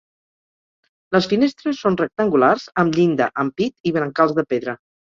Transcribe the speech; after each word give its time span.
Les 1.15 1.27
finestres 1.33 1.83
són 1.85 1.99
rectangulars 2.03 2.67
amb 2.85 2.99
llinda, 3.01 3.31
ampit 3.47 3.91
i 3.93 3.97
brancals 4.01 4.39
de 4.43 4.51
pedra. 4.53 4.81